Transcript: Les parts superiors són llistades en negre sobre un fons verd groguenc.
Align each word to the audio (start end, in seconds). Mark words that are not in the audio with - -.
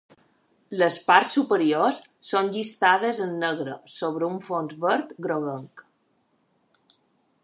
Les 0.81 0.95
parts 1.09 1.33
superiors 1.39 1.99
són 2.31 2.49
llistades 2.55 3.21
en 3.27 3.35
negre 3.43 3.75
sobre 3.97 4.31
un 4.31 4.39
fons 4.49 4.75
verd 4.87 5.13
groguenc. 5.27 5.85